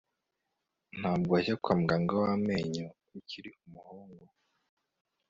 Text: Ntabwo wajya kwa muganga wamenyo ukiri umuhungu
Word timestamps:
Ntabwo 0.99 1.29
wajya 1.33 1.55
kwa 1.61 1.73
muganga 1.79 2.13
wamenyo 2.23 2.85
ukiri 3.17 3.49
umuhungu 3.63 4.25